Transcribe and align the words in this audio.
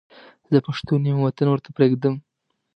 زه 0.51 0.57
پښتون 0.67 1.01
یم 1.09 1.17
وطن 1.21 1.47
ورته 1.49 1.69
پرېږدم. 1.75 2.15